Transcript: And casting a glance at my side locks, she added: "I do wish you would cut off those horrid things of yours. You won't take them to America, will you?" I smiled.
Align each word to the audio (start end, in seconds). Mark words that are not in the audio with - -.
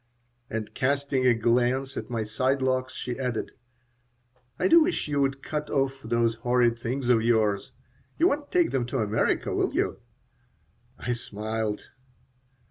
And 0.49 0.73
casting 0.73 1.27
a 1.27 1.35
glance 1.35 1.95
at 1.95 2.09
my 2.09 2.23
side 2.23 2.63
locks, 2.63 2.95
she 2.95 3.19
added: 3.19 3.51
"I 4.57 4.67
do 4.67 4.81
wish 4.81 5.07
you 5.07 5.21
would 5.21 5.43
cut 5.43 5.69
off 5.69 6.01
those 6.03 6.33
horrid 6.37 6.79
things 6.79 7.07
of 7.09 7.21
yours. 7.21 7.71
You 8.17 8.27
won't 8.29 8.51
take 8.51 8.71
them 8.71 8.87
to 8.87 8.97
America, 8.97 9.53
will 9.53 9.75
you?" 9.75 9.99
I 10.97 11.13
smiled. 11.13 11.81